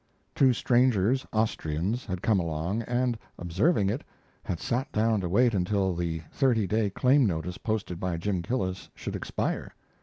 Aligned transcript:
Two 0.33 0.51
strangers, 0.51 1.27
Austrians, 1.31 2.07
had 2.07 2.23
come 2.23 2.39
along 2.39 2.81
and, 2.81 3.19
observing 3.37 3.87
it, 3.91 4.03
had 4.41 4.59
sat 4.59 4.91
down 4.91 5.21
to 5.21 5.29
wait 5.29 5.53
until 5.53 5.93
the 5.93 6.23
thirty 6.31 6.65
day 6.65 6.89
claim 6.89 7.27
notice 7.27 7.59
posted 7.59 7.99
by 7.99 8.17
Jim 8.17 8.41
Gillis 8.41 8.89
should 8.95 9.15
expire. 9.15 9.75